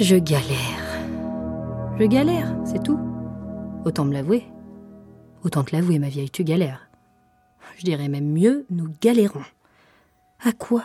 [0.00, 1.00] Je galère.
[1.98, 3.00] Je galère, c'est tout.
[3.84, 4.44] Autant me l'avouer.
[5.42, 6.88] Autant te l'avouer, ma vieille, tu galères.
[7.78, 9.42] Je dirais même mieux, nous galérons.
[10.44, 10.84] À quoi?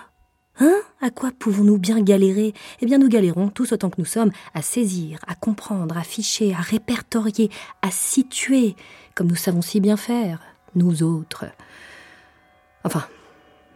[0.60, 0.80] Hein?
[1.00, 2.56] À quoi pouvons-nous bien galérer?
[2.82, 6.52] Eh bien, nous galérons tous autant que nous sommes à saisir, à comprendre, à ficher,
[6.56, 7.52] à répertorier,
[7.84, 8.76] à situer,
[9.14, 10.40] comme nous savons si bien faire,
[10.74, 11.46] nous autres.
[12.84, 13.04] Enfin,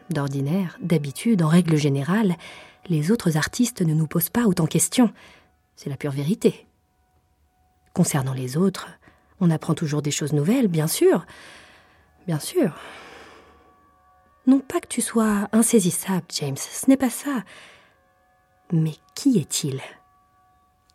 [0.10, 2.36] d'ordinaire, d'habitude, en règle générale,
[2.89, 5.11] les autres artistes ne nous posent pas autant de questions.
[5.75, 6.65] C'est la pure vérité.
[7.93, 8.88] Concernant les autres,
[9.39, 11.25] on apprend toujours des choses nouvelles, bien sûr.
[12.25, 12.75] Bien sûr.
[14.46, 17.43] Non pas que tu sois insaisissable, James, ce n'est pas ça.
[18.71, 19.82] Mais qui est-il?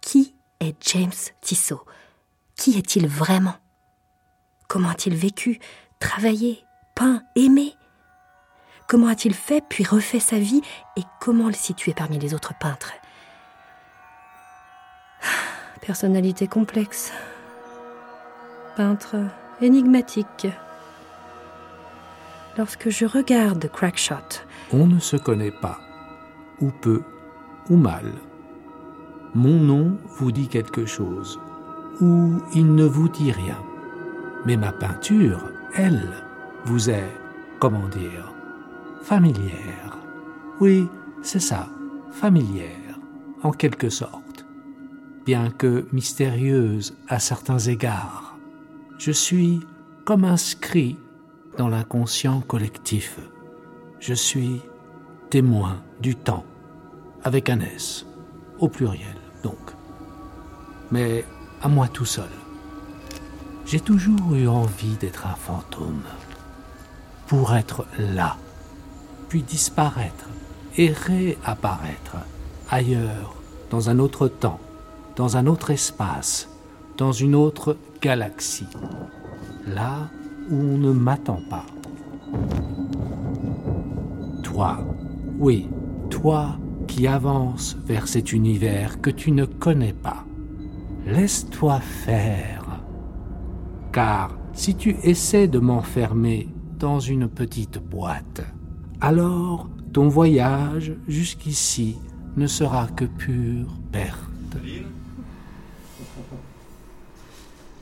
[0.01, 1.84] Qui est James Tissot?
[2.56, 3.55] Qui est-il vraiment?
[4.69, 5.59] Comment a-t-il vécu,
[6.01, 7.75] travaillé, peint, aimé?
[8.92, 10.60] Comment a-t-il fait puis refait sa vie
[10.98, 12.92] et comment le situer parmi les autres peintres?
[15.80, 17.11] Personnalité complexe.
[18.77, 19.17] Peintre
[19.62, 20.47] énigmatique
[22.58, 24.44] lorsque je regarde Crackshot.
[24.75, 25.78] On ne se connaît pas,
[26.61, 27.00] ou peu,
[27.70, 28.12] ou mal.
[29.34, 31.41] Mon nom vous dit quelque chose,
[32.02, 33.56] ou il ne vous dit rien.
[34.45, 36.12] Mais ma peinture, elle,
[36.67, 37.11] vous est,
[37.58, 38.34] comment dire,
[39.03, 39.98] familière.
[40.61, 40.89] Oui,
[41.22, 41.69] c'est ça,
[42.12, 42.98] familière,
[43.42, 44.47] en quelque sorte,
[45.27, 48.36] bien que mystérieuse à certains égards.
[48.98, 49.61] Je suis
[50.05, 50.98] comme inscrit
[51.58, 53.19] dans l'inconscient collectif.
[53.98, 54.61] Je suis
[55.30, 56.45] témoin du temps,
[57.25, 58.06] avec un S,
[58.58, 59.73] au pluriel donc.
[60.91, 61.25] Mais
[61.61, 62.30] à moi tout seul.
[63.67, 66.03] J'ai toujours eu envie d'être un fantôme,
[67.27, 68.36] pour être là,
[69.41, 70.28] disparaître
[70.77, 72.16] et réapparaître
[72.70, 73.34] ailleurs,
[73.70, 74.61] dans un autre temps,
[75.16, 76.48] dans un autre espace,
[76.98, 78.68] dans une autre galaxie.
[79.67, 80.11] Là
[80.51, 81.64] où on ne m'attend pas.
[84.42, 84.79] Toi,
[85.39, 85.68] oui,
[86.11, 90.24] toi qui avances vers cet univers que tu ne connais pas.
[91.07, 92.83] Laisse-toi faire.
[93.92, 98.42] Car si tu essaies de m'enfermer dans une petite boîte,
[99.02, 101.98] alors ton voyage jusqu'ici
[102.36, 104.17] ne sera que pure perte.
[104.57, 104.86] Aline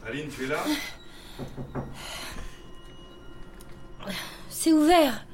[0.07, 0.65] Aline, tu es là?
[4.49, 5.25] C'est ouvert.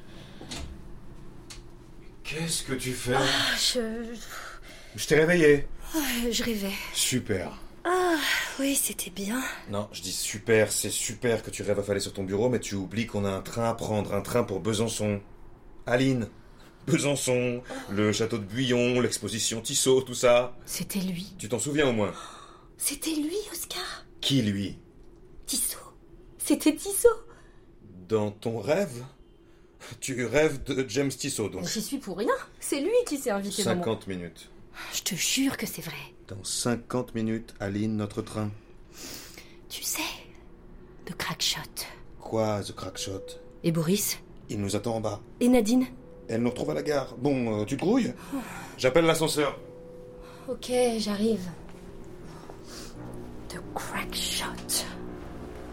[2.23, 3.15] Qu'est-ce que tu fais?
[3.57, 4.13] Je,
[4.95, 5.67] Je t'ai réveillé.
[5.93, 6.73] je, je rêvais.
[6.93, 7.57] Super.
[7.85, 8.15] Ah,
[8.59, 9.41] oui, c'était bien.
[9.69, 12.75] Non, je dis super, c'est super que tu rêves affalé sur ton bureau, mais tu
[12.75, 15.21] oublies qu'on a un train à prendre, un train pour Besançon.
[15.87, 16.27] Aline,
[16.85, 20.55] Besançon, le château de Buyon, l'exposition Tissot, tout ça.
[20.65, 21.33] C'était lui.
[21.37, 22.13] Tu t'en souviens au moins?
[22.77, 24.05] C'était lui, Oscar.
[24.21, 24.77] Qui lui?
[25.45, 25.79] Tissot.
[26.37, 27.09] C'était Tissot.
[28.07, 29.03] Dans ton rêve?
[30.01, 31.67] Tu rêves de James Tissot, donc.
[31.67, 32.33] J'y suis pour rien.
[32.59, 34.49] C'est lui qui s'est invité dans mon- 50 minutes.
[34.93, 35.95] Je te jure que c'est vrai.
[36.27, 38.51] Dans 50 minutes, Aline, notre train.
[39.69, 40.01] Tu sais,
[41.07, 41.59] le crackshot.
[42.19, 43.23] Quoi, The Crackshot?
[43.63, 44.17] Et Boris?
[44.49, 45.19] Il nous attend en bas.
[45.39, 45.85] Et Nadine
[46.29, 47.15] Elle nous retrouve à la gare.
[47.17, 48.13] Bon, euh, tu te grouilles
[48.77, 49.57] J'appelle l'ascenseur.
[50.47, 51.41] Ok, j'arrive.
[53.49, 54.85] The crackshot.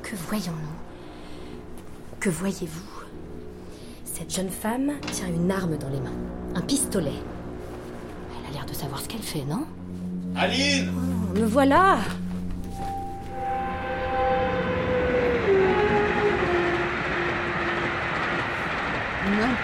[0.02, 3.04] Que voyons-nous Que voyez-vous
[4.04, 6.12] Cette jeune femme tient une arme dans les mains.
[6.54, 7.12] Un pistolet.
[8.40, 9.64] Elle a l'air de savoir ce qu'elle fait, non
[10.36, 11.98] Aline Oh, Me voilà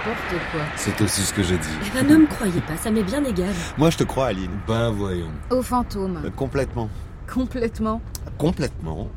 [0.07, 0.63] N'importe quoi.
[0.77, 1.69] C'est aussi ce que j'ai dit.
[1.87, 3.53] Eh ben, ne me croyez pas, ça m'est bien égal.
[3.77, 4.51] Moi, je te crois, Aline.
[4.67, 5.31] Ben voyons.
[5.51, 6.23] Au fantôme.
[6.25, 6.89] Euh, complètement.
[7.33, 8.01] Complètement.
[8.39, 9.09] Complètement.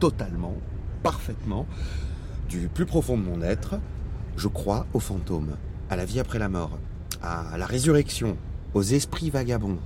[0.00, 0.56] Totalement.
[1.04, 1.66] Parfaitement.
[2.48, 3.76] Du plus profond de mon être,
[4.36, 5.56] je crois aux fantômes,
[5.90, 6.76] à la vie après la mort,
[7.22, 8.36] à la résurrection,
[8.74, 9.78] aux esprits vagabonds,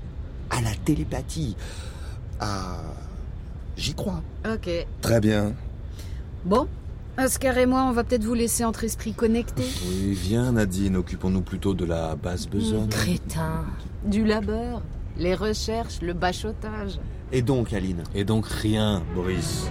[0.50, 1.56] à la télépathie,
[2.41, 2.79] à...
[3.76, 4.23] J'y crois.
[4.50, 4.70] Ok.
[5.03, 5.53] Très bien.
[6.47, 6.67] Bon.
[7.19, 9.69] Oscar et moi, on va peut-être vous laisser entre esprits connectés.
[9.87, 12.89] Oui, viens, Nadine, occupons-nous plutôt de la basse besogne.
[12.89, 13.65] Crétin.
[14.05, 14.83] Du labeur,
[15.17, 17.01] les recherches, le bachotage.
[17.33, 19.71] Et donc, Aline Et donc rien, Boris.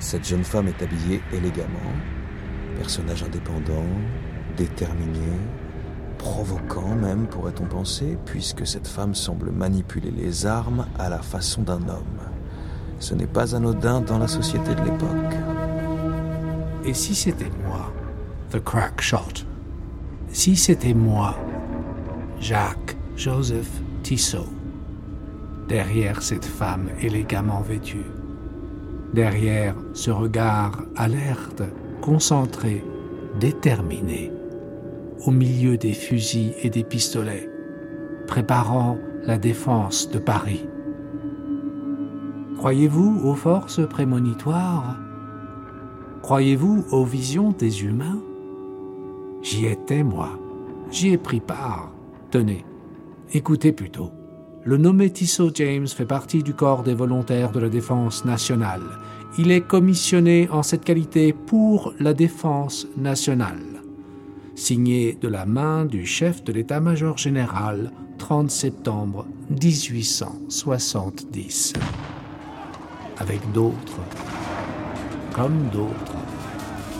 [0.00, 1.92] Cette jeune femme est habillée élégamment,
[2.76, 3.86] personnage indépendant,
[4.56, 5.32] déterminé,
[6.18, 11.88] provoquant même, pourrait-on penser, puisque cette femme semble manipuler les armes à la façon d'un
[11.88, 12.20] homme.
[12.98, 15.47] Ce n'est pas anodin dans la société de l'époque.
[16.88, 17.92] Et si c'était moi,
[18.50, 19.44] The Crackshot
[20.30, 21.36] Si c'était moi,
[22.40, 23.68] Jacques Joseph
[24.02, 24.48] Tissot.
[25.68, 28.06] Derrière cette femme élégamment vêtue,
[29.12, 31.62] derrière ce regard alerte,
[32.00, 32.82] concentré,
[33.38, 34.32] déterminé,
[35.26, 37.50] au milieu des fusils et des pistolets,
[38.26, 40.66] préparant la défense de Paris.
[42.56, 44.96] Croyez-vous aux forces prémonitoires?
[46.28, 48.20] Croyez-vous aux visions des humains?
[49.40, 50.38] J'y étais, moi.
[50.90, 51.90] J'y ai pris part.
[52.30, 52.66] Tenez,
[53.32, 54.10] écoutez plutôt.
[54.62, 58.82] Le nommé Tissot James fait partie du corps des volontaires de la défense nationale.
[59.38, 63.80] Il est commissionné en cette qualité pour la défense nationale.
[64.54, 71.72] Signé de la main du chef de l'état-major général 30 septembre 1870.
[73.18, 74.02] Avec d'autres,
[75.38, 76.16] comme d'autres,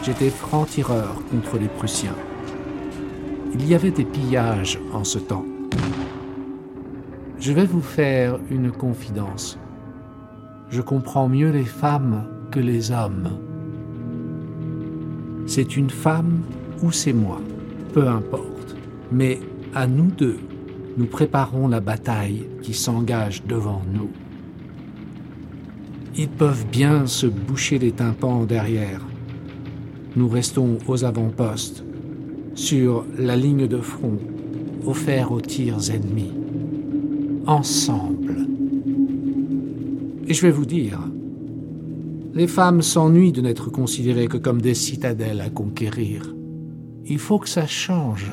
[0.04, 2.14] j'étais franc-tireur contre les Prussiens.
[3.52, 5.44] Il y avait des pillages en ce temps.
[7.40, 9.58] Je vais vous faire une confidence.
[10.70, 13.40] Je comprends mieux les femmes que les hommes.
[15.46, 16.42] C'est une femme
[16.80, 17.40] ou c'est moi,
[17.92, 18.76] peu importe.
[19.10, 19.40] Mais
[19.74, 20.38] à nous deux,
[20.96, 24.10] nous préparons la bataille qui s'engage devant nous.
[26.20, 29.06] Ils peuvent bien se boucher les tympans derrière.
[30.16, 31.84] Nous restons aux avant-postes,
[32.56, 34.18] sur la ligne de front,
[34.84, 36.32] offerts aux tirs ennemis.
[37.46, 38.48] Ensemble.
[40.26, 40.98] Et je vais vous dire,
[42.34, 46.34] les femmes s'ennuient de n'être considérées que comme des citadelles à conquérir.
[47.06, 48.32] Il faut que ça change.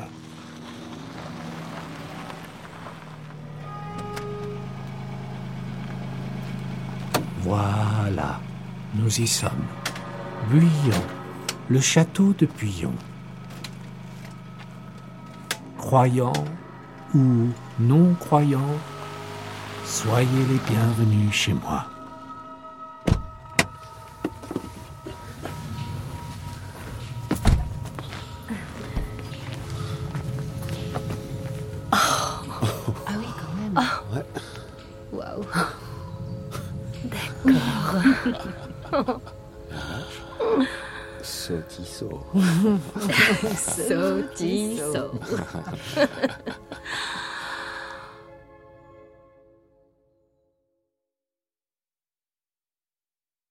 [7.46, 8.40] Voilà,
[8.96, 9.68] nous y sommes.
[10.50, 11.00] Buyon,
[11.68, 12.92] le château de Buyon.
[15.78, 16.32] Croyants
[17.14, 17.46] ou
[17.78, 18.80] non-croyants,
[19.84, 21.86] soyez les bienvenus chez moi.
[41.22, 42.06] 手机手。
[43.56, 45.12] 手机手。